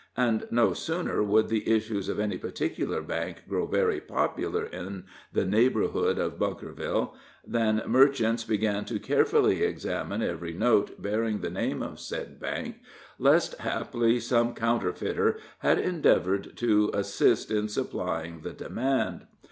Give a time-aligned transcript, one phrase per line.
[0.17, 5.45] And no sooner would the issues of any particular bank grow very popular in the
[5.45, 7.13] neighborhood of Bunkerville
[7.45, 12.77] than merchants began to carefully examine every note bearing the name of said bank,
[13.19, 19.27] lest haply some counterfeiter had endeavored to assist in supplying the demand.